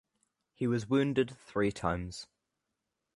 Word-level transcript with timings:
He 0.55 0.65
was 0.65 0.87
wounded 0.87 1.29
three 1.37 1.71
times. 1.71 2.25